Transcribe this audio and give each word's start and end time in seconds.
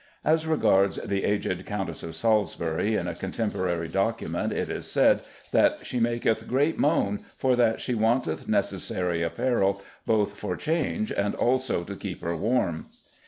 As 0.25 0.47
regards 0.47 0.95
the 0.95 1.23
aged 1.23 1.63
Countess 1.67 2.01
of 2.01 2.15
Salisbury, 2.15 2.95
in 2.95 3.07
a 3.07 3.13
contemporary 3.13 3.87
document 3.87 4.51
it 4.51 4.67
is 4.67 4.89
said 4.89 5.21
that 5.51 5.85
"she 5.85 5.99
maketh 5.99 6.47
great 6.47 6.79
moan, 6.79 7.19
for 7.37 7.55
that 7.55 7.79
she 7.79 7.93
wanteth 7.93 8.47
necessary 8.47 9.21
apparel, 9.21 9.79
both 10.07 10.33
for 10.35 10.55
change 10.55 11.11
and 11.11 11.35
also 11.35 11.83
to 11.83 11.95
keep 11.95 12.21
her 12.21 12.35
warm." 12.35 12.87